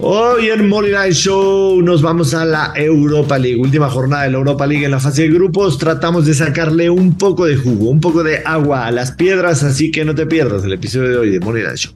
Hoy 0.00 0.48
en 0.50 0.68
Money 0.68 0.92
Night 0.92 1.12
Show 1.12 1.82
nos 1.82 2.02
vamos 2.02 2.32
a 2.32 2.44
la 2.44 2.72
Europa 2.76 3.36
League, 3.36 3.60
última 3.60 3.90
jornada 3.90 4.22
de 4.22 4.30
la 4.30 4.38
Europa 4.38 4.64
League 4.64 4.84
en 4.84 4.92
la 4.92 5.00
fase 5.00 5.22
de 5.22 5.28
grupos. 5.30 5.76
Tratamos 5.76 6.24
de 6.24 6.34
sacarle 6.34 6.88
un 6.88 7.18
poco 7.18 7.46
de 7.46 7.56
jugo, 7.56 7.90
un 7.90 8.00
poco 8.00 8.22
de 8.22 8.42
agua 8.44 8.86
a 8.86 8.92
las 8.92 9.10
piedras, 9.10 9.64
así 9.64 9.90
que 9.90 10.04
no 10.04 10.14
te 10.14 10.26
pierdas 10.26 10.62
el 10.62 10.72
episodio 10.72 11.08
de 11.08 11.16
hoy 11.16 11.30
de 11.30 11.40
Money 11.40 11.64
Night 11.64 11.78
Show. 11.78 11.92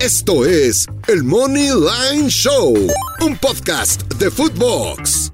Esto 0.00 0.44
es 0.44 0.88
el 1.06 1.22
Money 1.22 1.68
Line 1.68 2.28
Show, 2.28 2.74
un 3.20 3.36
podcast 3.36 4.12
de 4.14 4.28
Footbox. 4.28 5.32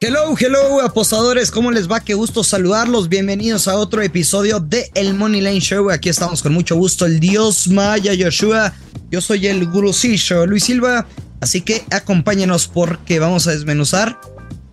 Hello, 0.00 0.36
hello, 0.38 0.82
apostadores, 0.82 1.50
¿cómo 1.50 1.72
les 1.72 1.90
va? 1.90 1.98
Qué 1.98 2.14
gusto 2.14 2.44
saludarlos. 2.44 3.08
Bienvenidos 3.08 3.66
a 3.66 3.74
otro 3.74 4.02
episodio 4.02 4.60
de 4.60 4.88
El 4.94 5.14
Money 5.14 5.40
Line 5.40 5.60
Show. 5.60 5.90
Aquí 5.90 6.10
estamos 6.10 6.44
con 6.44 6.52
mucho 6.52 6.76
gusto, 6.76 7.06
el 7.06 7.18
Dios 7.18 7.66
Maya 7.66 8.14
Yoshua. 8.14 8.72
Yo 9.14 9.20
soy 9.20 9.46
el 9.46 9.64
gurusillo 9.66 10.44
Luis 10.44 10.64
Silva. 10.64 11.06
Así 11.40 11.60
que 11.60 11.84
acompáñenos 11.92 12.66
porque 12.66 13.20
vamos 13.20 13.46
a 13.46 13.52
desmenuzar 13.52 14.18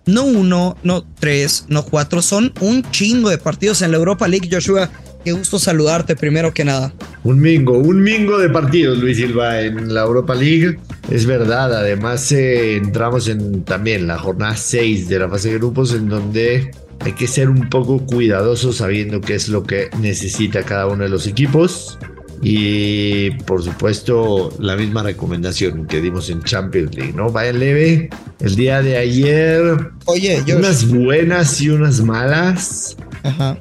no 0.04 0.24
uno, 0.24 0.76
no 0.82 1.04
tres, 1.20 1.66
no 1.68 1.84
cuatro, 1.84 2.22
son 2.22 2.52
un 2.60 2.82
chingo 2.90 3.30
de 3.30 3.38
partidos 3.38 3.82
en 3.82 3.92
la 3.92 3.98
Europa 3.98 4.26
League, 4.26 4.48
Joshua. 4.50 4.90
Qué 5.24 5.30
gusto 5.30 5.60
saludarte 5.60 6.16
primero 6.16 6.52
que 6.52 6.64
nada. 6.64 6.92
Un 7.22 7.38
mingo, 7.38 7.78
un 7.78 8.02
mingo 8.02 8.36
de 8.36 8.48
partidos, 8.48 8.98
Luis 8.98 9.18
Silva, 9.18 9.60
en 9.60 9.94
la 9.94 10.00
Europa 10.00 10.34
League. 10.34 10.76
Es 11.08 11.24
verdad, 11.24 11.72
además 11.72 12.32
eh, 12.32 12.74
entramos 12.74 13.28
en 13.28 13.62
también 13.62 14.08
la 14.08 14.18
jornada 14.18 14.56
6 14.56 15.08
de 15.08 15.20
la 15.20 15.28
fase 15.28 15.50
de 15.50 15.58
grupos 15.58 15.94
en 15.94 16.08
donde 16.08 16.72
hay 16.98 17.12
que 17.12 17.28
ser 17.28 17.48
un 17.48 17.70
poco 17.70 18.04
cuidadosos 18.04 18.78
sabiendo 18.78 19.20
qué 19.20 19.36
es 19.36 19.48
lo 19.48 19.62
que 19.62 19.88
necesita 20.00 20.64
cada 20.64 20.88
uno 20.88 21.04
de 21.04 21.10
los 21.10 21.28
equipos. 21.28 21.96
Y 22.42 23.30
por 23.42 23.62
supuesto, 23.62 24.52
la 24.58 24.76
misma 24.76 25.04
recomendación 25.04 25.86
que 25.86 26.00
dimos 26.00 26.28
en 26.28 26.42
Champions 26.42 26.94
League, 26.96 27.12
¿no? 27.12 27.30
Vaya 27.30 27.52
leve. 27.52 28.10
El 28.40 28.56
día 28.56 28.82
de 28.82 28.96
ayer. 28.96 29.62
Oye, 30.06 30.42
yo. 30.44 30.58
Unas 30.58 30.88
buenas 30.88 31.60
y 31.60 31.70
unas 31.70 32.00
malas. 32.00 32.96
Ajá 33.22 33.56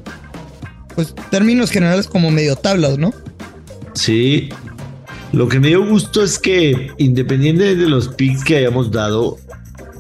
pues 0.96 1.16
términos 1.30 1.72
generales 1.72 2.08
como 2.08 2.32
medio 2.32 2.56
tablas, 2.56 2.98
¿no? 2.98 3.14
Sí. 3.94 4.50
Lo 5.32 5.48
que 5.48 5.60
me 5.60 5.70
dio 5.70 5.88
gusto 5.88 6.24
es 6.24 6.38
que 6.38 6.92
independiente 6.98 7.76
de 7.76 7.88
los 7.88 8.10
picks 8.10 8.44
que 8.44 8.58
hayamos 8.58 8.92
dado, 8.92 9.38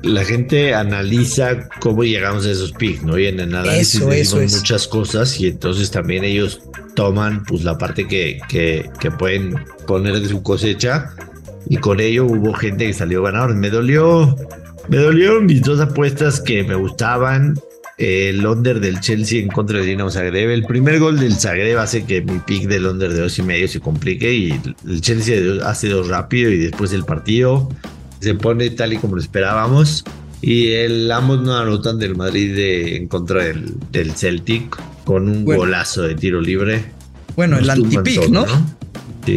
la 0.04 0.26
gente 0.26 0.74
analiza 0.74 1.70
cómo 1.80 2.04
llegamos 2.04 2.46
a 2.46 2.52
esos 2.52 2.72
picks, 2.72 3.04
¿no? 3.04 3.18
Y 3.18 3.28
en 3.28 3.40
el 3.40 3.56
análisis 3.56 4.02
eso, 4.02 4.38
muchas 4.38 4.88
cosas 4.88 5.40
y 5.40 5.48
entonces 5.48 5.92
también 5.92 6.24
ellos 6.24 6.62
toman 6.96 7.44
pues 7.46 7.64
la 7.64 7.78
parte 7.78 8.08
que, 8.08 8.40
que, 8.50 8.90
que 9.00 9.12
pueden 9.12 9.56
poner 9.88 10.20
de 10.20 10.28
su 10.28 10.42
cosecha 10.44 11.14
y 11.70 11.78
con 11.78 12.00
ello 12.00 12.26
hubo 12.26 12.54
gente 12.54 12.88
que 12.88 12.94
salió 12.94 13.24
ganador. 13.24 13.56
Me 13.56 13.70
dolió, 13.70 14.36
me 14.90 14.98
dolieron 14.98 15.46
mis 15.46 15.62
dos 15.62 15.80
apuestas 15.80 16.42
que 16.42 16.64
me 16.64 16.76
gustaban 16.76 17.56
el 17.98 18.46
under 18.46 18.80
del 18.80 19.00
Chelsea 19.00 19.40
en 19.40 19.48
contra 19.48 19.78
del 19.78 19.88
Dinamo 19.88 20.10
Zagreb. 20.10 20.50
El 20.50 20.66
primer 20.66 21.00
gol 21.00 21.20
del 21.20 21.36
Zagreb 21.36 21.78
hace 21.78 22.04
que 22.04 22.22
mi 22.22 22.40
pick 22.40 22.68
del 22.68 22.88
under 22.88 23.14
de 23.14 23.22
dos 23.22 23.38
y 23.38 23.44
medio 23.44 23.68
se 23.68 23.80
complique 23.80 24.34
y 24.34 24.60
el 24.88 25.02
Chelsea 25.02 25.38
hace 25.64 25.90
dos 25.90 26.08
rápido 26.08 26.50
y 26.50 26.58
después 26.58 26.92
el 26.94 27.06
partido 27.06 27.70
se 28.22 28.36
pone 28.36 28.70
tal 28.70 28.94
y 28.94 28.98
como 28.98 29.16
lo 29.16 29.22
esperábamos. 29.22 30.04
Y 30.42 30.70
el 30.70 31.12
ambos 31.12 31.42
no 31.42 31.56
anotan 31.56 32.00
del 32.00 32.16
Madrid 32.16 32.58
en 32.58 33.08
contra 33.08 33.44
del, 33.44 33.74
del, 33.92 34.14
Celtic 34.14 34.76
con 35.04 35.30
un 35.30 35.46
golazo 35.46 36.04
de 36.04 36.16
tiro 36.16 36.42
libre. 36.42 36.84
Bueno, 37.36 37.58
el 37.58 37.70
anti-pick, 37.70 38.30
¿no? 38.30 38.46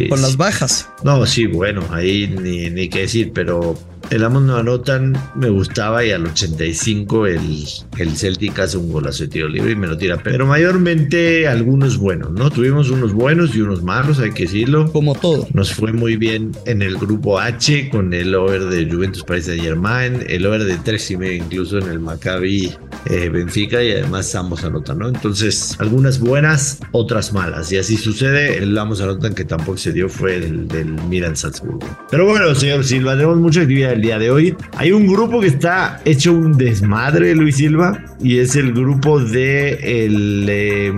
con 0.09 0.21
las 0.21 0.35
bajas. 0.35 0.89
No, 1.03 1.25
sí, 1.27 1.45
bueno, 1.45 1.83
ahí 1.91 2.27
ni, 2.27 2.69
ni 2.71 2.89
qué 2.89 3.01
decir, 3.01 3.31
pero 3.33 3.77
el 4.09 4.23
Amos 4.23 4.43
no 4.43 4.57
anotan, 4.57 5.17
me 5.35 5.49
gustaba 5.49 6.03
y 6.05 6.11
al 6.11 6.25
85 6.25 7.27
el, 7.27 7.63
el 7.97 8.17
Celtic 8.17 8.59
hace 8.59 8.77
un 8.77 8.91
golazo 8.91 9.23
de 9.23 9.29
tiro 9.29 9.47
libre 9.47 9.71
y 9.71 9.75
me 9.75 9.87
lo 9.87 9.97
tira. 9.97 10.17
Pero 10.23 10.45
mayormente 10.45 11.47
algunos 11.47 11.97
buenos, 11.97 12.31
¿no? 12.31 12.49
Tuvimos 12.49 12.89
unos 12.89 13.13
buenos 13.13 13.55
y 13.55 13.61
unos 13.61 13.83
malos, 13.83 14.19
hay 14.19 14.31
que 14.31 14.43
decirlo. 14.43 14.91
Como 14.91 15.15
todo. 15.15 15.47
Nos 15.53 15.73
fue 15.73 15.91
muy 15.91 16.17
bien 16.17 16.51
en 16.65 16.81
el 16.81 16.97
grupo 16.97 17.39
H 17.39 17.89
con 17.89 18.13
el 18.13 18.35
over 18.35 18.65
de 18.65 18.89
Juventus 18.91 19.23
Paris 19.23 19.45
Saint 19.45 19.63
Germain, 19.63 20.23
el 20.27 20.45
over 20.45 20.63
de 20.63 20.77
3 20.77 21.11
y 21.11 21.17
medio 21.17 21.43
incluso 21.43 21.77
en 21.79 21.89
el 21.89 21.99
Maccabi 21.99 22.73
eh, 23.09 23.29
Benfica 23.29 23.83
y 23.83 23.91
además 23.91 24.33
ambos 24.35 24.63
anotan, 24.63 24.99
¿no? 24.99 25.09
Entonces, 25.09 25.75
algunas 25.79 26.19
buenas, 26.19 26.79
otras 26.91 27.33
malas. 27.33 27.71
Y 27.71 27.77
así 27.77 27.97
sucede. 27.97 28.57
El 28.57 28.77
ambos 28.77 29.01
anotan 29.01 29.33
que 29.33 29.45
tampoco 29.45 29.77
se 29.77 29.91
dio 29.91 30.09
fue 30.09 30.35
el 30.35 30.67
del 30.67 30.91
Milan 31.09 31.35
Salzburgo. 31.35 31.85
Pero 32.09 32.25
bueno, 32.25 32.53
señor 32.55 32.83
Silva, 32.83 33.13
tenemos 33.13 33.37
mucha 33.37 33.61
actividad 33.61 33.94
el 33.95 34.01
día 34.01 34.19
de 34.19 34.29
hoy. 34.29 34.55
Hay 34.77 34.91
un 34.91 35.07
grupo 35.07 35.39
que 35.39 35.47
está 35.47 36.01
hecho 36.05 36.33
un 36.33 36.57
desmadre, 36.57 37.33
Luis 37.33 37.55
Silva, 37.55 38.03
y 38.21 38.39
es 38.39 38.55
el 38.55 38.73
grupo 38.73 39.19
de 39.19 40.05
el 40.05 40.45
eh, 40.49 40.93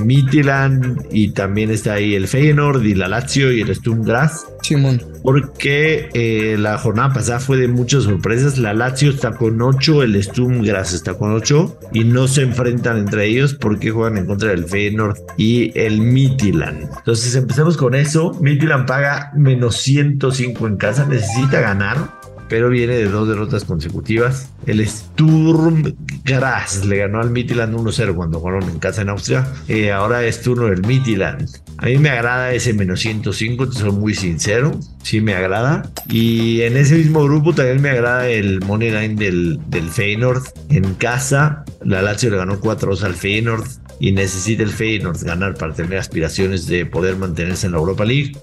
y 1.11 1.29
también 1.29 1.69
está 1.69 1.93
ahí 1.93 2.15
el 2.15 2.27
Feyenoord 2.27 2.83
y 2.83 2.95
la 2.95 3.07
Lazio 3.07 3.51
y 3.51 3.61
el 3.61 3.73
Sturm 3.75 4.03
Graz. 4.03 4.45
Simón. 4.61 5.01
Porque 5.23 6.09
eh, 6.13 6.57
la 6.57 6.77
jornada 6.77 7.13
pasada 7.13 7.39
fue 7.39 7.57
de 7.57 7.67
muchas 7.67 8.03
sorpresas. 8.03 8.57
La 8.57 8.73
Lazio 8.73 9.11
está 9.11 9.31
con 9.31 9.61
8, 9.61 10.03
el 10.03 10.21
Sturm 10.23 10.63
Graz 10.63 10.93
está 10.93 11.13
con 11.13 11.31
8 11.31 11.79
y 11.93 12.03
no 12.03 12.27
se 12.27 12.41
enfrentan 12.41 12.97
entre 12.97 13.27
ellos 13.27 13.53
porque 13.53 13.91
juegan 13.91 14.17
en 14.17 14.25
contra 14.25 14.49
del 14.49 14.65
Feyenoord 14.65 15.17
y 15.37 15.71
el 15.79 16.01
Midtjylland. 16.01 16.89
Entonces 16.97 17.35
empezamos 17.35 17.77
con 17.77 17.95
eso. 17.95 18.33
Midtjylland 18.41 18.87
paga 18.87 19.31
menos 19.35 19.77
105 19.77 20.67
en 20.67 20.77
casa, 20.77 21.05
necesita 21.05 21.61
ganar 21.61 22.16
pero 22.49 22.69
viene 22.69 22.95
de 22.95 23.05
dos 23.05 23.27
derrotas 23.27 23.65
consecutivas. 23.65 24.51
El 24.65 24.85
Sturm 24.87 25.95
Graz 26.23 26.85
le 26.85 26.97
ganó 26.97 27.21
al 27.21 27.31
Midtjylland 27.31 27.75
1-0 27.75 28.15
cuando 28.15 28.39
jugaron 28.39 28.63
en 28.63 28.79
casa 28.79 29.01
en 29.01 29.09
Austria. 29.09 29.47
Eh, 29.67 29.91
ahora 29.91 30.23
es 30.25 30.41
turno 30.41 30.67
del 30.67 30.81
Midtjylland. 30.81 31.49
A 31.77 31.85
mí 31.85 31.97
me 31.97 32.09
agrada 32.09 32.53
ese 32.53 32.73
menos 32.73 33.01
105, 33.01 33.69
te 33.69 33.79
soy 33.79 33.91
muy 33.91 34.13
sincero. 34.13 34.79
Sí 35.03 35.21
me 35.21 35.35
agrada. 35.35 35.91
Y 36.09 36.61
en 36.61 36.77
ese 36.77 36.95
mismo 36.95 37.23
grupo 37.23 37.53
también 37.53 37.81
me 37.81 37.89
agrada 37.89 38.27
el 38.27 38.59
Money 38.61 38.91
Line 38.91 39.15
del, 39.15 39.59
del 39.67 39.89
Feyenoord 39.89 40.43
en 40.69 40.95
casa. 40.95 41.63
La 41.83 42.01
Lazio 42.01 42.29
le 42.29 42.37
ganó 42.37 42.59
4-2 42.59 43.03
al 43.03 43.13
Feyenoord 43.13 43.67
y 43.99 44.11
necesita 44.11 44.63
el 44.63 44.69
Feyenoord 44.69 45.23
ganar 45.23 45.55
para 45.55 45.73
tener 45.73 45.97
aspiraciones 45.97 46.67
de 46.67 46.85
poder 46.85 47.15
mantenerse 47.17 47.67
en 47.67 47.73
la 47.73 47.79
Europa 47.79 48.05
League. 48.05 48.33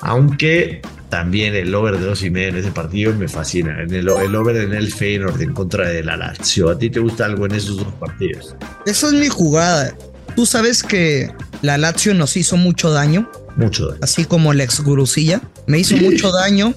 Aunque 0.00 0.80
también 1.08 1.54
el 1.54 1.74
over 1.74 1.98
de 1.98 2.06
dos 2.06 2.22
y 2.22 2.30
medio 2.30 2.48
en 2.48 2.56
ese 2.56 2.70
partido 2.70 3.14
me 3.14 3.28
fascina. 3.28 3.82
En 3.82 3.92
el, 3.94 4.08
el 4.08 4.34
over 4.34 4.56
en 4.56 4.74
el 4.74 4.92
Feyenoord 4.92 5.40
en 5.40 5.52
contra 5.52 5.88
de 5.88 6.04
la 6.04 6.16
Lazio. 6.16 6.70
¿A 6.70 6.78
ti 6.78 6.90
te 6.90 7.00
gusta 7.00 7.24
algo 7.24 7.46
en 7.46 7.54
esos 7.54 7.78
dos 7.78 7.92
partidos? 7.94 8.54
Esa 8.86 9.06
es 9.08 9.12
mi 9.14 9.28
jugada. 9.28 9.94
Tú 10.36 10.46
sabes 10.46 10.82
que 10.82 11.32
la 11.62 11.78
Lazio 11.78 12.14
nos 12.14 12.36
hizo 12.36 12.56
mucho 12.56 12.90
daño. 12.90 13.30
Mucho 13.56 13.88
daño. 13.88 14.00
Así 14.02 14.24
como 14.24 14.52
el 14.52 14.60
ex 14.60 14.80
Gurusilla. 14.80 15.40
Me 15.66 15.78
hizo 15.78 15.96
mucho 15.96 16.30
daño. 16.30 16.74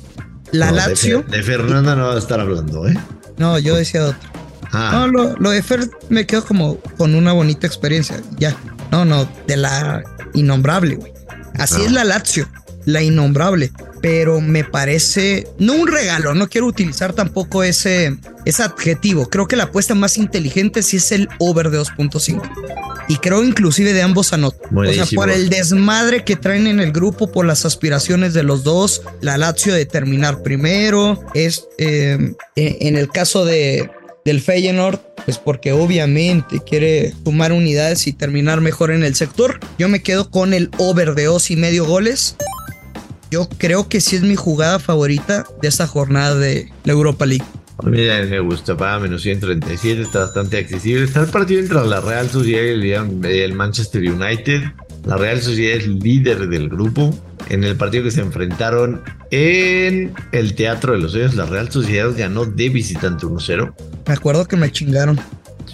La 0.51 0.71
Lazio. 0.71 1.23
De, 1.23 1.43
Fernanda 1.43 1.95
no 1.95 2.07
va 2.07 2.15
a 2.15 2.19
estar 2.19 2.39
hablando, 2.39 2.87
¿eh? 2.87 2.97
No, 3.37 3.59
yo 3.59 3.75
decía 3.75 4.05
otro. 4.05 4.29
Ah. 4.71 5.07
No, 5.11 5.35
lo, 5.37 5.49
de 5.49 5.61
Fer 5.61 5.89
me 6.09 6.25
quedo 6.25 6.45
como 6.45 6.77
con 6.97 7.15
una 7.15 7.33
bonita 7.33 7.67
experiencia. 7.67 8.21
Ya. 8.37 8.55
No, 8.91 9.03
no, 9.05 9.29
de 9.47 9.57
la 9.57 10.03
innombrable, 10.33 10.95
güey. 10.95 11.11
Así 11.59 11.81
es 11.81 11.91
la 11.91 12.03
Lazio, 12.05 12.47
la 12.85 13.01
innombrable 13.01 13.71
pero 14.01 14.41
me 14.41 14.63
parece 14.63 15.47
no 15.59 15.73
un 15.73 15.87
regalo, 15.87 16.33
no 16.33 16.49
quiero 16.49 16.67
utilizar 16.67 17.13
tampoco 17.13 17.63
ese, 17.63 18.17
ese 18.45 18.63
adjetivo. 18.63 19.29
Creo 19.29 19.47
que 19.47 19.55
la 19.55 19.65
apuesta 19.65 19.93
más 19.93 20.17
inteligente 20.17 20.81
sí 20.81 20.97
es 20.97 21.11
el 21.11 21.29
over 21.39 21.69
de 21.69 21.79
2.5. 21.79 22.41
Y 23.07 23.17
creo 23.17 23.43
inclusive 23.43 23.93
de 23.93 24.01
ambos 24.01 24.33
anotan. 24.33 24.75
O 24.75 24.93
sea, 24.93 25.05
por 25.13 25.29
el 25.29 25.49
desmadre 25.49 26.23
que 26.23 26.35
traen 26.35 26.67
en 26.67 26.79
el 26.79 26.91
grupo, 26.91 27.31
por 27.31 27.45
las 27.45 27.65
aspiraciones 27.65 28.33
de 28.33 28.43
los 28.43 28.63
dos, 28.63 29.03
la 29.21 29.37
Lazio 29.37 29.73
de 29.73 29.85
terminar 29.85 30.41
primero, 30.41 31.23
es 31.33 31.67
eh, 31.77 32.33
en 32.55 32.97
el 32.97 33.09
caso 33.09 33.45
de, 33.45 33.89
del 34.25 34.41
Feyenoord, 34.41 34.99
pues 35.25 35.37
porque 35.37 35.73
obviamente 35.73 36.61
quiere 36.65 37.13
sumar 37.23 37.51
unidades 37.51 38.07
y 38.07 38.13
terminar 38.13 38.61
mejor 38.61 38.91
en 38.91 39.03
el 39.03 39.15
sector. 39.15 39.59
Yo 39.77 39.89
me 39.89 40.01
quedo 40.01 40.29
con 40.29 40.53
el 40.53 40.69
over 40.77 41.13
de 41.13 41.25
dos 41.25 41.51
y 41.51 41.55
medio 41.55 41.85
goles 41.85 42.35
yo 43.31 43.47
creo 43.57 43.87
que 43.87 44.01
sí 44.01 44.17
es 44.17 44.21
mi 44.21 44.35
jugada 44.35 44.77
favorita 44.77 45.45
de 45.61 45.69
esta 45.69 45.87
jornada 45.87 46.35
de 46.35 46.69
la 46.83 46.91
Europa 46.91 47.25
League. 47.25 47.45
A 47.77 47.85
mí 47.89 47.97
me 47.97 48.39
gusta, 48.41 48.77
para 48.77 48.99
menos 48.99 49.23
137, 49.23 50.01
está 50.01 50.19
bastante 50.19 50.57
accesible. 50.57 51.05
Está 51.05 51.21
el 51.21 51.29
partido 51.29 51.61
entre 51.61 51.83
la 51.87 52.01
Real 52.01 52.29
Sociedad 52.29 52.61
y 52.63 53.39
el 53.39 53.53
Manchester 53.53 54.01
United. 54.01 54.61
La 55.05 55.17
Real 55.17 55.41
Sociedad 55.41 55.77
es 55.77 55.87
líder 55.87 56.47
del 56.49 56.69
grupo. 56.69 57.09
En 57.49 57.63
el 57.63 57.75
partido 57.75 58.03
que 58.03 58.11
se 58.11 58.21
enfrentaron 58.21 59.01
en 59.31 60.13
el 60.31 60.53
Teatro 60.53 60.93
de 60.93 60.99
los 60.99 61.13
Sueños, 61.13 61.33
la 61.33 61.45
Real 61.47 61.71
Sociedad 61.71 62.11
ganó 62.15 62.45
de 62.45 62.69
visitante 62.69 63.25
1-0. 63.25 63.73
Me 64.07 64.13
acuerdo 64.13 64.45
que 64.45 64.57
me 64.57 64.71
chingaron. 64.71 65.19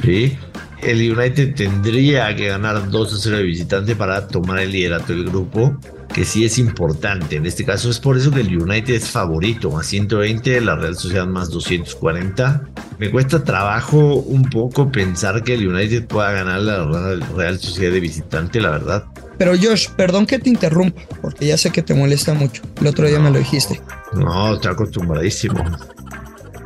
Sí. 0.01 0.37
el 0.81 1.11
United 1.11 1.55
tendría 1.55 2.33
que 2.35 2.47
ganar 2.47 2.89
2 2.89 3.13
a 3.13 3.17
0 3.17 3.37
de 3.37 3.43
visitante 3.43 3.95
para 3.95 4.27
tomar 4.27 4.59
el 4.59 4.71
liderato 4.71 5.11
del 5.11 5.25
grupo, 5.25 5.77
que 6.17 6.25
sí 6.25 6.43
es 6.43 6.57
importante. 6.57 7.35
En 7.35 7.45
este 7.45 7.63
caso 7.63 7.91
es 7.91 7.99
por 7.99 8.17
eso 8.17 8.31
que 8.31 8.41
el 8.41 8.57
United 8.57 8.91
es 8.95 9.11
favorito, 9.11 9.69
más 9.69 9.85
120, 9.85 10.61
la 10.61 10.75
Real 10.75 10.95
Sociedad 10.95 11.27
más 11.27 11.51
240. 11.51 12.69
Me 12.97 13.11
cuesta 13.11 13.43
trabajo 13.43 14.15
un 14.15 14.41
poco 14.49 14.91
pensar 14.91 15.43
que 15.43 15.53
el 15.53 15.67
United 15.67 16.07
pueda 16.07 16.31
ganar 16.31 16.61
la 16.61 17.19
Real 17.35 17.59
Sociedad 17.59 17.91
de 17.91 17.99
visitante, 17.99 18.59
la 18.59 18.71
verdad. 18.71 19.05
Pero 19.37 19.51
Josh, 19.61 19.89
perdón 19.95 20.25
que 20.25 20.39
te 20.39 20.49
interrumpa, 20.49 21.03
porque 21.21 21.45
ya 21.45 21.55
sé 21.55 21.69
que 21.69 21.83
te 21.83 21.93
molesta 21.93 22.33
mucho. 22.33 22.63
El 22.81 22.87
otro 22.87 23.07
día 23.07 23.19
me 23.19 23.29
lo 23.29 23.37
dijiste. 23.37 23.79
No, 24.13 24.55
está 24.55 24.71
acostumbradísimo. 24.71 25.63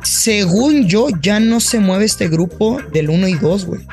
Según 0.02 0.88
yo, 0.88 1.08
ya 1.20 1.40
no 1.40 1.60
se 1.60 1.78
mueve 1.78 2.06
este 2.06 2.26
grupo 2.28 2.80
del 2.90 3.10
1 3.10 3.28
y 3.28 3.34
2, 3.34 3.66
güey. 3.66 3.86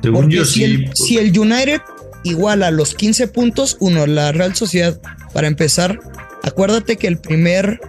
Según 0.00 0.30
yo, 0.30 0.44
si 0.44 0.52
sí. 0.52 0.64
El, 0.64 0.90
si 0.94 1.18
el 1.18 1.36
United 1.36 1.80
iguala 2.24 2.70
los 2.70 2.94
15 2.94 3.28
puntos, 3.28 3.76
uno, 3.80 4.06
la 4.06 4.32
Real 4.32 4.54
Sociedad, 4.54 5.00
para 5.32 5.48
empezar, 5.48 6.00
acuérdate 6.42 6.96
que 6.96 7.06
el 7.06 7.18
primer 7.18 7.80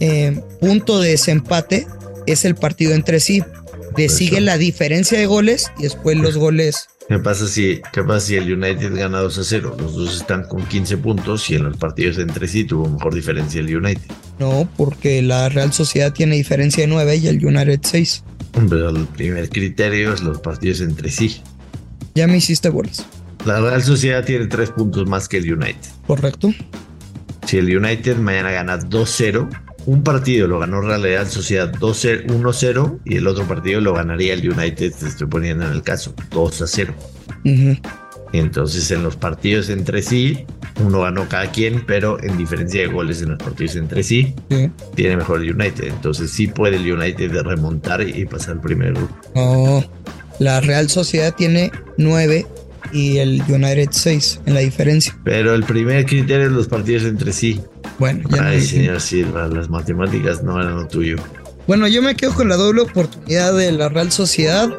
eh, 0.00 0.40
punto 0.60 1.00
de 1.00 1.10
desempate 1.10 1.86
es 2.26 2.44
el 2.44 2.54
partido 2.54 2.94
entre 2.94 3.20
sí. 3.20 3.42
Le 3.96 4.08
sigue 4.08 4.40
la 4.40 4.56
diferencia 4.56 5.18
de 5.18 5.26
goles 5.26 5.72
y 5.78 5.82
después 5.82 6.16
los 6.16 6.36
goles 6.36 6.88
¿Qué 7.10 7.18
pasa 7.18 7.48
si, 7.48 7.82
qué 7.92 8.04
pasa 8.04 8.20
si 8.20 8.36
el 8.36 8.52
United 8.52 8.94
gana 8.94 9.18
2 9.18 9.38
a 9.38 9.42
0? 9.42 9.76
Los 9.80 9.96
dos 9.96 10.16
están 10.20 10.44
con 10.44 10.64
15 10.64 10.96
puntos 10.98 11.50
y 11.50 11.56
en 11.56 11.64
los 11.64 11.76
partidos 11.76 12.18
entre 12.18 12.46
sí 12.46 12.62
tuvo 12.62 12.88
mejor 12.88 13.12
diferencia 13.12 13.60
el 13.60 13.76
United. 13.76 14.12
No, 14.38 14.68
porque 14.76 15.20
la 15.20 15.48
Real 15.48 15.72
Sociedad 15.72 16.12
tiene 16.12 16.36
diferencia 16.36 16.84
de 16.84 16.86
9 16.86 17.16
y 17.16 17.26
el 17.26 17.44
United 17.44 17.80
6. 17.82 18.22
Pero 18.68 18.90
el 18.90 19.06
primer 19.08 19.48
criterio 19.48 20.14
es 20.14 20.20
los 20.20 20.38
partidos 20.38 20.82
entre 20.82 21.10
sí. 21.10 21.42
Ya 22.14 22.28
me 22.28 22.36
hiciste 22.36 22.68
bolas. 22.68 23.04
La 23.44 23.60
Real 23.60 23.82
Sociedad 23.82 24.24
tiene 24.24 24.46
3 24.46 24.70
puntos 24.70 25.08
más 25.08 25.28
que 25.28 25.38
el 25.38 25.52
United. 25.52 25.90
Correcto. 26.06 26.52
Si 27.46 27.58
el 27.58 27.74
United 27.76 28.16
mañana 28.16 28.50
gana 28.50 28.78
2-0, 28.78 29.48
un 29.86 30.02
partido 30.02 30.46
lo 30.46 30.58
ganó 30.58 30.82
Real 30.82 31.26
Sociedad 31.26 31.72
1-0 31.72 33.00
y 33.04 33.16
el 33.16 33.26
otro 33.26 33.44
partido 33.48 33.80
lo 33.80 33.94
ganaría 33.94 34.34
el 34.34 34.48
United, 34.48 34.92
te 34.92 35.06
estoy 35.06 35.26
poniendo 35.26 35.64
en 35.64 35.72
el 35.72 35.82
caso, 35.82 36.14
2-0. 36.30 36.94
Entonces 38.32 38.90
en 38.90 39.02
los 39.02 39.16
partidos 39.16 39.70
entre 39.70 40.02
sí, 40.02 40.44
uno 40.84 41.00
ganó 41.00 41.28
cada 41.28 41.50
quien, 41.50 41.84
pero 41.86 42.22
en 42.22 42.36
diferencia 42.36 42.82
de 42.82 42.86
goles 42.88 43.22
en 43.22 43.30
los 43.30 43.38
partidos 43.38 43.74
entre 43.76 44.02
sí, 44.02 44.34
tiene 44.94 45.16
mejor 45.16 45.42
el 45.42 45.54
United. 45.54 45.84
Entonces 45.84 46.30
sí 46.30 46.46
puede 46.46 46.76
el 46.76 46.92
United 46.92 47.32
remontar 47.42 48.06
y 48.06 48.26
pasar 48.26 48.56
al 48.56 48.60
primer 48.60 48.92
grupo. 48.92 49.16
No, 49.34 49.82
la 50.38 50.60
Real 50.60 50.88
Sociedad 50.90 51.34
tiene 51.34 51.72
9 51.96 52.46
y 52.92 53.18
el 53.18 53.42
United 53.48 53.88
6 53.90 54.40
en 54.46 54.54
la 54.54 54.60
diferencia. 54.60 55.16
Pero 55.24 55.54
el 55.54 55.64
primer 55.64 56.06
criterio 56.06 56.46
es 56.46 56.52
los 56.52 56.68
partidos 56.68 57.04
entre 57.04 57.32
sí. 57.32 57.60
Bueno, 57.98 58.28
ya 58.30 58.48
Ay, 58.48 58.62
señor 58.62 59.00
Silva, 59.00 59.48
las 59.48 59.68
matemáticas 59.68 60.42
no 60.42 60.60
eran 60.60 60.76
lo 60.76 60.88
tuyo. 60.88 61.16
Bueno, 61.66 61.86
yo 61.86 62.02
me 62.02 62.16
quedo 62.16 62.34
con 62.34 62.48
la 62.48 62.56
doble 62.56 62.82
oportunidad 62.82 63.54
de 63.54 63.70
la 63.72 63.88
Real 63.88 64.10
Sociedad 64.10 64.70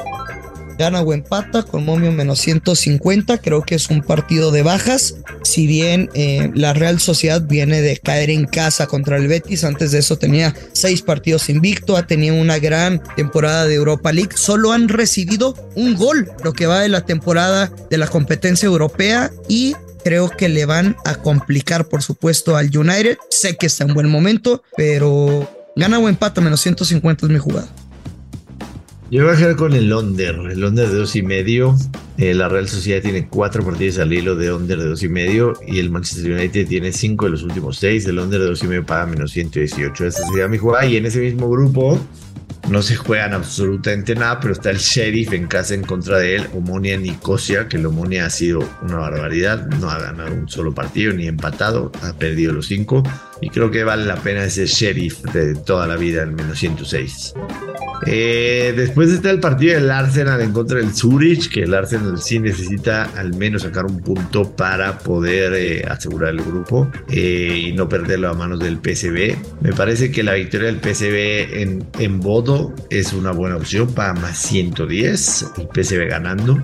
gana 0.82 1.02
o 1.02 1.14
empata 1.14 1.62
con 1.62 1.86
momio 1.86 2.12
menos 2.12 2.40
150. 2.40 3.38
Creo 3.38 3.62
que 3.62 3.76
es 3.76 3.92
un 3.92 4.02
partido 4.02 4.50
de 4.50 4.64
bajas. 4.64 5.16
Si 5.44 5.68
bien 5.68 6.10
eh, 6.16 6.50
la 6.56 6.74
Real 6.74 7.00
Sociedad 7.00 7.44
viene 7.44 7.82
de 7.82 7.98
caer 7.98 8.32
en 8.32 8.46
casa 8.46 8.88
contra 8.88 9.18
el 9.18 9.28
Betis, 9.28 9.64
antes 9.64 9.92
de 9.92 10.00
eso 10.00 10.18
tenía 10.18 10.56
seis 10.74 11.04
partidos 11.04 11.50
invicto, 11.50 11.98
ha 11.98 12.08
tenido 12.08 12.34
una 12.36 12.58
gran 12.58 13.00
temporada 13.16 13.68
de 13.68 13.76
Europa 13.76 14.12
League. 14.12 14.32
Solo 14.36 14.72
han 14.72 14.90
recibido 14.90 15.54
un 15.76 15.96
gol, 15.96 16.32
lo 16.44 16.54
que 16.54 16.66
va 16.66 16.80
de 16.80 16.90
la 16.90 17.06
temporada 17.06 17.72
de 17.92 17.98
la 18.00 18.08
competencia 18.08 18.66
europea 18.66 19.32
y 19.48 19.76
creo 20.04 20.30
que 20.30 20.50
le 20.50 20.66
van 20.66 20.96
a 21.06 21.14
complicar, 21.14 21.90
por 21.90 22.02
supuesto, 22.02 22.58
al 22.58 22.76
United. 22.76 23.20
Sé 23.30 23.56
que 23.56 23.68
está 23.68 23.84
en 23.84 23.94
buen 23.94 24.10
momento, 24.10 24.64
pero 24.76 25.48
gana 25.76 26.00
o 26.00 26.10
empata 26.10 26.42
menos 26.42 26.62
150 26.62 27.28
es 27.28 27.32
mi 27.32 27.38
jugada. 27.38 27.68
Yo 29.12 29.26
voy 29.26 29.34
a 29.34 29.38
quedar 29.38 29.58
con 29.58 29.74
el 29.74 29.92
under, 29.92 30.36
el 30.36 30.64
under 30.64 30.88
de 30.88 31.00
dos 31.00 31.18
y 31.18 31.22
medio. 31.22 31.76
Eh, 32.18 32.34
la 32.34 32.48
Real 32.48 32.70
Sociedad 32.70 33.02
tiene 33.02 33.28
cuatro 33.28 33.62
partidos 33.62 34.00
al 34.00 34.14
hilo 34.14 34.38
de 34.38 34.54
under 34.54 34.80
de 34.80 34.88
dos 34.88 35.04
y 35.04 35.10
medio 35.10 35.52
y 35.68 35.80
el 35.80 35.90
Manchester 35.90 36.32
United 36.32 36.66
tiene 36.66 36.94
cinco 36.94 37.26
de 37.26 37.32
los 37.32 37.44
últimos 37.44 37.76
seis. 37.76 38.08
El 38.08 38.20
under 38.20 38.40
de 38.40 38.46
dos 38.46 38.64
y 38.64 38.68
medio 38.68 38.86
paga 38.86 39.08
menos 39.08 39.32
118. 39.32 40.06
Esa 40.06 40.26
sería 40.30 40.48
mi 40.48 40.58
jugada. 40.58 40.86
Y 40.86 40.96
en 40.96 41.06
ese 41.06 41.20
mismo 41.20 41.50
grupo 41.50 42.00
no 42.70 42.82
se 42.82 42.96
juegan 42.96 43.34
absolutamente 43.34 44.16
nada, 44.16 44.40
pero 44.40 44.54
está 44.54 44.70
el 44.70 44.78
Sheriff 44.78 45.34
en 45.34 45.48
casa 45.48 45.74
en 45.74 45.82
contra 45.82 46.18
de 46.18 46.38
él, 46.38 46.48
Omonia 46.54 46.96
Nicosia, 46.96 47.68
que 47.68 47.76
el 47.76 47.88
Omonia 47.88 48.28
ha 48.28 48.30
sido 48.30 48.64
una 48.82 48.96
barbaridad, 48.96 49.68
no 49.82 49.90
ha 49.90 50.00
ganado 50.00 50.34
un 50.34 50.48
solo 50.48 50.74
partido 50.74 51.12
ni 51.12 51.28
empatado, 51.28 51.92
ha 52.02 52.14
perdido 52.14 52.54
los 52.54 52.68
cinco 52.68 53.04
y 53.42 53.50
creo 53.50 53.72
que 53.72 53.84
vale 53.84 54.06
la 54.06 54.16
pena 54.16 54.44
ese 54.44 54.66
Sheriff 54.66 55.22
de 55.34 55.56
toda 55.56 55.88
la 55.88 55.98
vida, 55.98 56.24
el 56.24 56.32
menos 56.32 56.60
106. 56.60 57.34
Eh, 58.08 58.74
después 58.76 59.12
está 59.12 59.30
el 59.30 59.40
partido 59.40 59.76
del 59.76 59.92
Arsenal 59.92 60.42
en 60.42 60.52
contra 60.52 60.80
del 60.80 60.94
Zurich, 60.94 61.50
que 61.50 61.64
el 61.64 61.74
Arsenal 61.74 62.20
sí 62.20 62.40
necesita 62.40 63.04
al 63.16 63.36
menos 63.36 63.62
sacar 63.62 63.86
un 63.86 64.00
punto 64.00 64.56
para 64.56 64.98
poder 64.98 65.54
eh, 65.54 65.86
asegurar 65.88 66.32
el 66.32 66.42
grupo 66.42 66.90
eh, 67.10 67.68
y 67.68 67.74
no 67.74 67.88
perderlo 67.88 68.30
a 68.30 68.34
manos 68.34 68.60
del 68.60 68.78
PSV. 68.78 69.36
Me 69.62 69.74
parece 69.74 70.12
que 70.12 70.24
la 70.24 70.34
victoria 70.34 70.72
del 70.72 70.80
PSV 70.80 71.62
en, 71.62 71.86
en 72.00 72.20
Bodo 72.20 72.74
es 72.90 73.14
una 73.14 73.32
buena 73.32 73.58
opción 73.58 73.94
para 73.94 74.14
más 74.14 74.38
110, 74.38 75.46
el 75.58 75.84
PSV 75.84 76.08
ganando. 76.10 76.62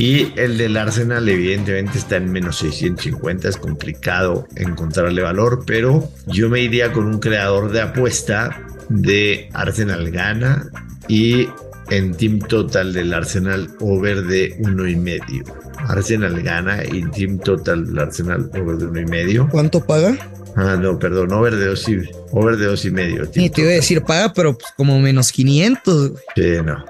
Y 0.00 0.32
el 0.40 0.56
del 0.56 0.78
Arsenal 0.78 1.28
evidentemente 1.28 1.98
está 1.98 2.16
en 2.16 2.32
menos 2.32 2.56
650, 2.60 3.50
es 3.50 3.58
complicado 3.58 4.48
encontrarle 4.56 5.20
valor, 5.20 5.64
pero 5.66 6.10
yo 6.26 6.48
me 6.48 6.62
iría 6.62 6.90
con 6.90 7.04
un 7.04 7.18
creador 7.18 7.70
de 7.70 7.82
apuesta 7.82 8.66
de 8.88 9.50
Arsenal 9.52 10.10
gana 10.10 10.70
y 11.06 11.50
en 11.90 12.14
team 12.14 12.38
total 12.38 12.94
del 12.94 13.12
Arsenal 13.12 13.68
over 13.80 14.22
de 14.22 14.56
uno 14.60 14.88
y 14.88 14.96
medio. 14.96 15.44
Arsenal 15.86 16.40
gana 16.40 16.82
y 16.82 17.02
team 17.10 17.38
total 17.38 17.88
del 17.88 17.98
Arsenal 17.98 18.50
over 18.58 18.78
de 18.78 18.86
uno 18.86 19.00
y 19.00 19.04
medio. 19.06 19.50
¿Cuánto 19.50 19.84
paga? 19.84 20.16
Ah, 20.56 20.78
no, 20.80 20.98
perdón, 20.98 21.30
over 21.34 21.54
de 21.56 21.66
dos 21.66 21.86
y, 21.90 21.98
over 22.32 22.56
de 22.56 22.64
dos 22.64 22.86
y 22.86 22.90
medio. 22.90 23.30
Y 23.34 23.50
te 23.50 23.60
iba 23.60 23.70
a 23.70 23.74
decir 23.74 24.00
paga, 24.00 24.32
pero 24.32 24.56
pues 24.56 24.72
como 24.78 24.98
menos 24.98 25.30
500. 25.30 26.12
Sí, 26.34 26.42
no. 26.64 26.86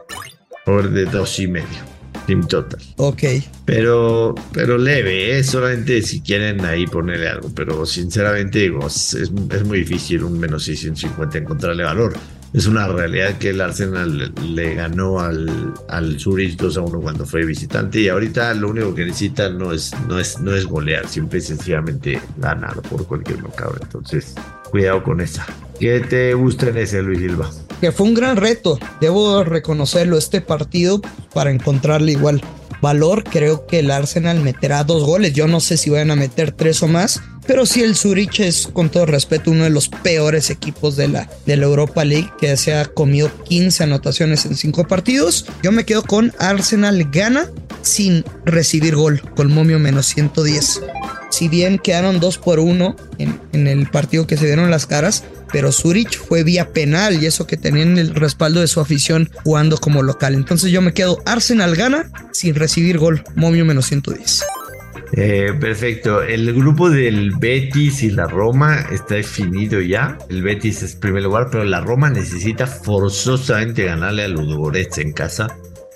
Over 0.64 0.90
de 0.90 1.06
dos 1.06 1.40
y 1.40 1.48
medio. 1.48 1.89
Team 2.26 2.46
Total. 2.46 2.80
Ok. 2.96 3.22
Pero, 3.64 4.34
pero 4.52 4.78
leve, 4.78 5.38
¿eh? 5.38 5.44
solamente 5.44 6.02
si 6.02 6.20
quieren 6.20 6.64
ahí 6.64 6.86
ponerle 6.86 7.28
algo. 7.28 7.50
Pero 7.54 7.86
sinceramente 7.86 8.60
digo, 8.60 8.86
es, 8.86 9.14
es 9.14 9.64
muy 9.64 9.80
difícil 9.80 10.24
un 10.24 10.38
menos 10.38 10.64
650 10.64 11.38
encontrarle 11.38 11.84
valor. 11.84 12.12
Es 12.52 12.66
una 12.66 12.88
realidad 12.88 13.38
que 13.38 13.50
el 13.50 13.60
Arsenal 13.60 14.32
le 14.44 14.74
ganó 14.74 15.20
al, 15.20 15.72
al 15.88 16.18
Zurich 16.18 16.56
2 16.56 16.78
a 16.78 16.80
1 16.80 17.00
cuando 17.00 17.24
fue 17.24 17.44
visitante 17.44 18.00
y 18.00 18.08
ahorita 18.08 18.54
lo 18.54 18.70
único 18.70 18.92
que 18.92 19.04
necesita 19.04 19.48
no 19.50 19.72
es, 19.72 19.92
no 20.08 20.18
es, 20.18 20.40
no 20.40 20.52
es 20.52 20.66
golear, 20.66 21.06
simple 21.06 21.38
y 21.38 21.42
sencillamente 21.42 22.20
ganar 22.38 22.82
por 22.82 23.06
cualquier 23.06 23.40
mercado. 23.40 23.76
Entonces, 23.80 24.34
cuidado 24.68 25.04
con 25.04 25.20
esa. 25.20 25.46
¿Qué 25.78 26.00
te 26.00 26.34
gusta 26.34 26.70
en 26.70 26.78
ese, 26.78 27.02
Luis 27.02 27.20
Silva? 27.20 27.48
Que 27.80 27.92
fue 27.92 28.06
un 28.06 28.14
gran 28.14 28.36
reto, 28.36 28.78
debo 29.00 29.42
reconocerlo, 29.42 30.18
este 30.18 30.40
partido 30.40 31.00
para 31.32 31.50
encontrarle 31.50 32.12
igual 32.12 32.42
valor. 32.80 33.24
Creo 33.24 33.66
que 33.66 33.80
el 33.80 33.90
Arsenal 33.90 34.40
meterá 34.40 34.84
dos 34.84 35.04
goles. 35.04 35.32
Yo 35.32 35.46
no 35.46 35.60
sé 35.60 35.76
si 35.76 35.90
van 35.90 36.10
a 36.10 36.16
meter 36.16 36.52
tres 36.52 36.82
o 36.82 36.88
más, 36.88 37.22
pero 37.46 37.66
si 37.66 37.82
el 37.82 37.96
Zurich 37.96 38.40
es, 38.40 38.68
con 38.68 38.90
todo 38.90 39.06
respeto, 39.06 39.50
uno 39.50 39.64
de 39.64 39.70
los 39.70 39.88
peores 39.88 40.50
equipos 40.50 40.96
de 40.96 41.08
la, 41.08 41.28
de 41.46 41.56
la 41.56 41.66
Europa 41.66 42.04
League, 42.04 42.30
que 42.38 42.56
se 42.56 42.74
ha 42.74 42.84
comido 42.84 43.30
15 43.44 43.84
anotaciones 43.84 44.46
en 44.46 44.56
5 44.56 44.86
partidos. 44.86 45.46
Yo 45.62 45.72
me 45.72 45.84
quedo 45.84 46.02
con 46.02 46.32
Arsenal 46.38 47.08
gana 47.10 47.50
sin 47.82 48.24
recibir 48.44 48.94
gol, 48.94 49.22
con 49.34 49.52
momio 49.52 49.78
menos 49.78 50.06
110. 50.06 50.80
Si 51.30 51.48
bien 51.48 51.78
quedaron 51.78 52.20
2 52.20 52.38
por 52.38 52.60
1 52.60 52.96
en, 53.18 53.40
en 53.52 53.66
el 53.66 53.88
partido 53.88 54.26
que 54.26 54.36
se 54.36 54.46
dieron 54.46 54.70
las 54.70 54.86
caras, 54.86 55.24
pero 55.52 55.72
Zurich 55.72 56.18
fue 56.18 56.44
vía 56.44 56.72
penal 56.72 57.22
y 57.22 57.26
eso 57.26 57.46
que 57.46 57.56
tenían 57.56 57.98
el 57.98 58.14
respaldo 58.14 58.60
de 58.60 58.66
su 58.66 58.80
afición 58.80 59.30
jugando 59.44 59.78
como 59.78 60.02
local. 60.02 60.34
Entonces 60.34 60.70
yo 60.70 60.82
me 60.82 60.92
quedo 60.92 61.22
Arsenal 61.26 61.76
gana 61.76 62.10
sin 62.32 62.54
recibir 62.54 62.98
gol, 62.98 63.22
momio 63.34 63.64
menos 63.64 63.86
110. 63.86 64.44
Eh, 65.12 65.52
perfecto. 65.60 66.22
El 66.22 66.52
grupo 66.54 66.88
del 66.88 67.32
Betis 67.36 68.02
y 68.02 68.10
la 68.10 68.26
Roma 68.26 68.86
está 68.92 69.16
definido 69.16 69.80
ya. 69.80 70.18
El 70.28 70.42
Betis 70.42 70.82
es 70.82 70.94
primer 70.94 71.24
lugar, 71.24 71.48
pero 71.50 71.64
la 71.64 71.80
Roma 71.80 72.10
necesita 72.10 72.66
forzosamente 72.66 73.84
ganarle 73.84 74.24
a 74.24 74.28
Ludogorets 74.28 74.98
en 74.98 75.12
casa. 75.12 75.48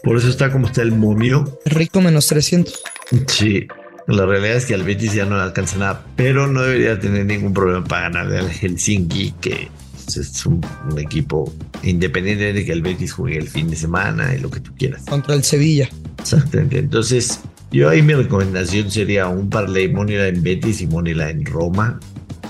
Por 0.03 0.17
eso 0.17 0.29
está 0.29 0.51
como 0.51 0.67
está 0.67 0.83
el 0.83 0.93
momio. 0.93 1.61
Rico 1.65 2.01
menos 2.01 2.27
300. 2.27 2.83
Sí. 3.29 3.67
La 4.07 4.27
realidad 4.27 4.57
es 4.57 4.67
que 4.67 4.75
al 4.75 4.83
Betis 4.83 5.15
ya 5.15 5.25
no 5.25 5.37
le 5.37 5.43
alcanza 5.43 5.79
nada, 5.79 6.05
pero 6.15 6.47
no 6.47 6.63
debería 6.63 6.99
tener 7.01 7.25
ningún 7.25 7.55
problema 7.55 7.83
para 7.85 8.03
ganarle 8.03 8.39
al 8.39 8.51
Helsinki, 8.51 9.33
que 9.41 9.71
es 10.07 10.47
un, 10.47 10.61
equipo 10.99 11.51
independiente 11.83 12.53
de 12.53 12.65
que 12.65 12.73
el 12.73 12.83
Betis 12.83 13.13
juegue 13.13 13.39
el 13.39 13.49
fin 13.49 13.71
de 13.71 13.77
semana 13.77 14.35
y 14.35 14.41
lo 14.41 14.51
que 14.51 14.61
tú 14.61 14.73
quieras. 14.77 15.05
Contra 15.09 15.35
el 15.35 15.43
Sevilla. 15.43 15.89
Exactamente. 16.19 16.79
Entonces, 16.79 17.41
yo 17.73 17.89
ahí 17.89 18.03
mi 18.03 18.13
recomendación 18.13 18.91
sería 18.91 19.27
un 19.27 19.49
parlay 19.49 19.89
Moneyline 19.89 20.37
en 20.37 20.43
Betis 20.43 20.83
y 20.83 20.87
Moneyline 20.87 21.41
en 21.41 21.47
Roma. 21.47 21.99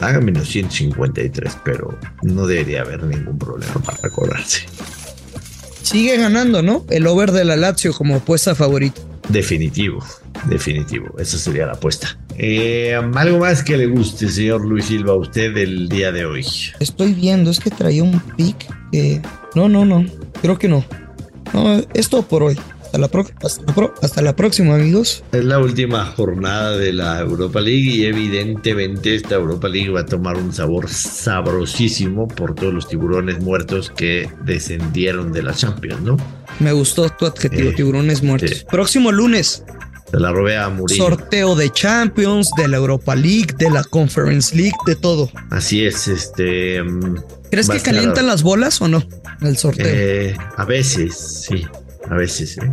Haga 0.01 0.21
menos 0.21 0.49
153, 0.49 1.59
pero 1.65 1.97
no 2.23 2.49
debería 2.49 2.83
haber 2.83 3.05
ningún 3.05 3.39
problema 3.39 3.75
para 3.75 3.99
acordarse. 4.03 4.67
Sigue 5.83 6.17
ganando, 6.17 6.63
¿no? 6.63 6.85
El 6.91 7.07
over 7.07 7.31
de 7.31 7.45
la 7.45 7.57
Lazio 7.57 7.93
como 7.93 8.17
apuesta 8.17 8.57
favorita. 8.57 9.01
Definitivo, 9.29 10.05
definitivo. 10.49 11.15
Esa 11.19 11.39
sería 11.39 11.67
la 11.67 11.73
apuesta. 11.73 12.17
Eh, 12.37 12.95
¿Algo 13.15 13.39
más 13.39 13.63
que 13.63 13.77
le 13.77 13.87
guste, 13.87 14.29
señor 14.29 14.67
Luis 14.67 14.87
Silva, 14.87 15.13
a 15.13 15.17
usted 15.17 15.57
el 15.57 15.89
día 15.89 16.13
de 16.13 16.25
hoy? 16.25 16.47
Estoy 16.81 17.13
viendo, 17.13 17.51
es 17.51 17.61
que 17.61 17.71
traía 17.71 18.03
un 18.03 18.21
pick 18.37 18.67
que... 18.91 19.21
No, 19.55 19.69
no, 19.69 19.85
no, 19.85 20.05
creo 20.43 20.59
que 20.59 20.69
no. 20.69 20.85
No, 21.53 21.81
es 21.95 22.09
todo 22.09 22.23
por 22.23 22.43
hoy. 22.43 22.59
Hasta 22.95 24.23
la, 24.23 24.37
próxima, 24.37 24.77
amigos. 24.77 25.25
Es 25.33 25.45
la 25.45 25.59
última 25.59 26.07
jornada 26.07 26.77
de 26.77 26.93
la 26.93 27.19
Europa 27.19 27.61
League 27.61 27.91
y 27.91 28.05
evidentemente 28.05 29.17
esta 29.17 29.35
Europa 29.35 29.69
League 29.69 29.91
va 29.91 30.03
a 30.03 30.07
tomar 30.07 30.37
un 30.37 30.53
sabor 30.53 30.89
sabrosísimo 30.89 32.29
por 32.29 32.55
todos 32.55 32.73
los 32.73 32.89
tiburones 32.89 33.41
muertos 33.41 33.91
que 33.91 34.31
descendieron 34.45 35.33
de 35.33 35.43
la 35.43 35.55
Champions, 35.55 36.03
¿no? 36.03 36.17
Me 36.61 36.73
gustó 36.73 37.09
tu 37.09 37.27
adjetivo, 37.27 37.71
eh, 37.71 37.75
tiburones 37.75 38.23
muertos. 38.23 38.65
Próximo 38.71 39.11
lunes. 39.11 39.65
Se 40.15 40.21
la 40.21 40.31
robé 40.31 40.57
a 40.57 40.69
Murillo. 40.69 41.09
Sorteo 41.09 41.57
de 41.57 41.71
Champions, 41.71 42.49
de 42.57 42.69
la 42.69 42.77
Europa 42.77 43.17
League, 43.17 43.49
de 43.59 43.69
la 43.69 43.83
Conference 43.83 44.55
League, 44.55 44.77
de 44.87 44.95
todo. 44.95 45.29
Así 45.51 45.85
es, 45.85 46.07
este. 46.07 46.81
Mm, 46.85 47.17
¿Crees 47.51 47.69
que 47.69 47.81
calientan 47.81 48.29
las 48.29 48.45
bolas 48.45 48.81
o 48.81 48.87
no? 48.87 49.03
El 49.41 49.57
sorteo. 49.57 49.85
Eh, 49.89 50.37
a 50.57 50.65
veces, 50.67 51.47
sí. 51.49 51.67
A 52.09 52.15
veces, 52.15 52.59
¿eh? 52.59 52.73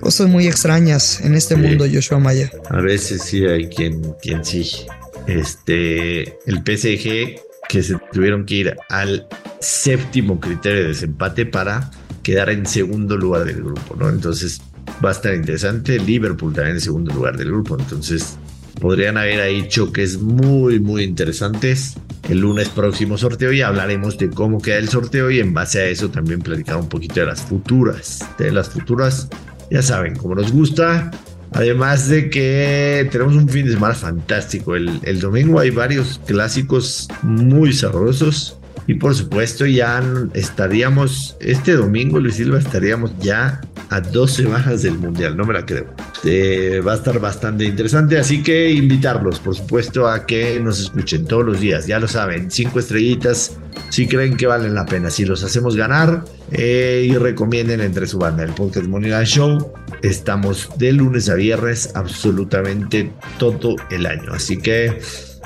Cosas 0.00 0.28
muy 0.28 0.46
extrañas 0.46 1.20
en 1.20 1.34
este 1.34 1.56
mundo, 1.56 1.84
Joshua 1.92 2.20
Maya. 2.20 2.50
A 2.70 2.80
veces 2.80 3.20
sí 3.22 3.44
hay 3.44 3.68
quien, 3.68 4.14
quien 4.22 4.42
sí. 4.42 4.86
Este, 5.26 6.38
el 6.46 6.62
PSG 6.64 7.38
que 7.68 7.82
se 7.82 7.98
tuvieron 8.14 8.46
que 8.46 8.54
ir 8.54 8.76
al 8.88 9.28
séptimo 9.60 10.40
criterio 10.40 10.84
de 10.84 10.88
desempate 10.88 11.44
para 11.44 11.90
quedar 12.22 12.48
en 12.48 12.64
segundo 12.64 13.14
lugar 13.14 13.44
del 13.44 13.62
grupo, 13.62 13.94
¿no? 13.94 14.08
Entonces 14.08 14.62
va 15.04 15.10
a 15.10 15.12
estar 15.12 15.34
interesante. 15.34 15.98
Liverpool 15.98 16.52
también 16.52 16.76
en 16.76 16.80
segundo 16.80 17.12
lugar 17.14 17.36
del 17.36 17.48
grupo, 17.48 17.76
entonces 17.78 18.38
podrían 18.80 19.16
haber 19.16 19.40
ahí 19.40 19.66
choques 19.68 20.18
muy, 20.18 20.80
muy 20.80 21.02
interesantes. 21.02 21.94
El 22.28 22.40
lunes 22.40 22.68
próximo 22.68 23.16
sorteo 23.16 23.52
y 23.52 23.62
hablaremos 23.62 24.18
de 24.18 24.28
cómo 24.28 24.60
queda 24.60 24.76
el 24.76 24.88
sorteo 24.88 25.30
y 25.30 25.40
en 25.40 25.54
base 25.54 25.80
a 25.80 25.84
eso 25.86 26.10
también 26.10 26.40
platicar 26.40 26.76
un 26.76 26.88
poquito 26.88 27.20
de 27.20 27.26
las 27.26 27.42
futuras. 27.42 28.26
De 28.38 28.52
las 28.52 28.68
futuras, 28.68 29.28
ya 29.70 29.82
saben, 29.82 30.14
como 30.16 30.34
nos 30.34 30.52
gusta. 30.52 31.10
Además 31.52 32.08
de 32.08 32.28
que 32.28 33.08
tenemos 33.10 33.34
un 33.34 33.48
fin 33.48 33.64
de 33.64 33.72
semana 33.72 33.94
fantástico. 33.94 34.76
El, 34.76 35.00
el 35.04 35.20
domingo 35.20 35.58
hay 35.58 35.70
varios 35.70 36.20
clásicos 36.26 37.08
muy 37.22 37.72
sabrosos. 37.72 38.58
Y 38.86 38.94
por 38.94 39.14
supuesto 39.14 39.66
ya 39.66 40.02
estaríamos, 40.32 41.36
este 41.40 41.72
domingo 41.72 42.18
Luis 42.20 42.36
Silva 42.36 42.58
estaríamos 42.58 43.12
ya 43.20 43.60
a 43.90 44.00
dos 44.00 44.32
semanas 44.32 44.82
del 44.82 44.98
Mundial, 44.98 45.36
no 45.36 45.44
me 45.44 45.54
la 45.54 45.64
creo. 45.64 45.86
Eh, 46.24 46.80
va 46.86 46.92
a 46.92 46.96
estar 46.96 47.18
bastante 47.20 47.64
interesante, 47.64 48.18
así 48.18 48.42
que 48.42 48.70
invitarlos, 48.70 49.40
por 49.40 49.54
supuesto, 49.54 50.08
a 50.08 50.26
que 50.26 50.60
nos 50.60 50.80
escuchen 50.80 51.24
todos 51.26 51.44
los 51.44 51.60
días, 51.60 51.86
ya 51.86 51.98
lo 51.98 52.08
saben, 52.08 52.50
cinco 52.50 52.80
estrellitas, 52.80 53.56
si 53.90 54.06
creen 54.06 54.36
que 54.36 54.46
valen 54.46 54.74
la 54.74 54.84
pena, 54.84 55.10
si 55.10 55.24
los 55.24 55.42
hacemos 55.44 55.76
ganar 55.76 56.24
eh, 56.52 57.06
y 57.08 57.16
recomienden 57.16 57.80
entre 57.80 58.06
su 58.06 58.18
banda 58.18 58.44
el 58.44 58.52
podcast 58.52 58.86
Moneyline 58.86 59.24
Show. 59.24 59.72
Estamos 60.02 60.68
de 60.78 60.92
lunes 60.92 61.28
a 61.28 61.34
viernes 61.34 61.90
absolutamente 61.94 63.12
todo 63.38 63.76
el 63.90 64.06
año, 64.06 64.32
así 64.32 64.58
que... 64.58 65.00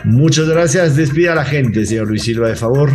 Muchas 0.05 0.49
gracias. 0.49 0.97
Despida 0.97 1.31
a 1.31 1.37
la 1.37 1.45
gente, 1.45 1.87
señor 1.87 2.09
Luis 2.09 2.25
Silva, 2.25 2.49
de 2.49 2.57
favor. 2.57 2.91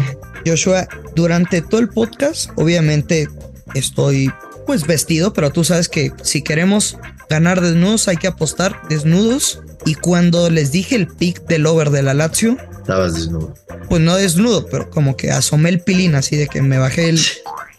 Joshua, 0.45 0.87
durante 1.15 1.61
todo 1.61 1.79
el 1.79 1.87
podcast, 1.87 2.49
obviamente 2.55 3.29
estoy 3.73 4.29
pues 4.67 4.85
vestido, 4.85 5.33
pero 5.33 5.49
tú 5.49 5.63
sabes 5.63 5.89
que 5.89 6.11
si 6.21 6.43
queremos 6.43 6.97
ganar 7.29 7.61
desnudos 7.61 8.07
hay 8.07 8.17
que 8.17 8.27
apostar 8.27 8.79
desnudos. 8.89 9.61
Y 9.85 9.95
cuando 9.95 10.49
les 10.49 10.71
dije 10.71 10.95
el 10.95 11.07
pick 11.07 11.47
del 11.47 11.65
over 11.65 11.89
de 11.89 12.03
la 12.03 12.13
Lazio, 12.13 12.57
estabas 12.77 13.15
desnudo. 13.15 13.53
Pues 13.89 14.01
no 14.01 14.15
desnudo, 14.17 14.67
pero 14.67 14.89
como 14.89 15.15
que 15.15 15.31
asomé 15.31 15.69
el 15.69 15.79
pilín 15.79 16.15
así 16.15 16.35
de 16.35 16.47
que 16.47 16.61
me 16.61 16.77
bajé 16.77 17.09
el 17.09 17.19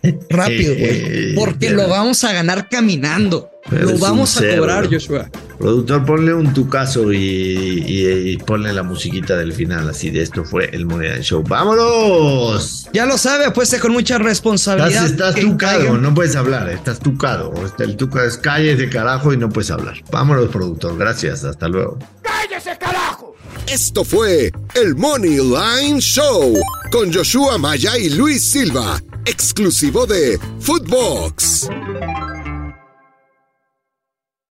rápido, 0.30 0.74
güey. 0.74 1.34
Porque 1.34 1.70
lo 1.70 1.88
vamos 1.88 2.24
a 2.24 2.32
ganar 2.32 2.68
caminando. 2.68 3.50
lo 3.70 3.98
vamos 3.98 4.36
a 4.38 4.56
cobrar, 4.56 4.88
Joshua. 4.90 5.30
Productor, 5.58 6.04
ponle 6.04 6.32
un 6.32 6.54
tucazo 6.54 7.12
y, 7.12 8.38
ponle 8.46 8.72
la 8.72 8.82
musiquita 8.84 9.36
del 9.36 9.52
final, 9.52 9.88
así 9.88 10.10
de 10.10 10.22
esto 10.22 10.44
fue 10.44 10.70
el 10.72 10.86
Moneda 10.86 11.20
Show. 11.20 11.42
¡Vámonos! 11.42 12.88
Ya 12.92 13.06
lo 13.06 13.18
sabe, 13.18 13.46
apuesta 13.46 13.80
con 13.80 13.92
mucha 13.92 14.18
responsabilidad. 14.18 15.06
Estás, 15.06 15.34
tucado, 15.34 15.98
no 15.98 16.14
puedes 16.14 16.36
hablar, 16.36 16.68
estás 16.70 17.00
tucado. 17.00 17.52
El 17.78 17.96
tuca 17.96 18.24
es 18.24 18.40
de 18.40 18.88
carajo 18.88 19.32
y 19.32 19.36
no 19.36 19.48
puedes 19.48 19.70
hablar. 19.70 19.96
Vámonos, 20.10 20.48
productor, 20.48 20.96
gracias, 20.96 21.44
hasta 21.44 21.68
luego. 21.68 21.98
¡Cállese, 22.22 22.78
carajo! 22.78 23.34
Esto 23.66 24.04
fue 24.04 24.52
el 24.74 24.94
Money 24.94 25.38
Line 25.38 26.00
Show 26.00 26.54
con 26.90 27.12
Joshua 27.12 27.58
Maya 27.58 27.98
y 27.98 28.10
Luis 28.10 28.48
Silva, 28.50 29.02
exclusivo 29.26 30.06
de 30.06 30.38
Footbox. 30.60 31.68